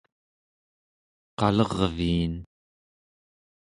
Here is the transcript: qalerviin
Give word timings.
qalerviin 1.37 2.33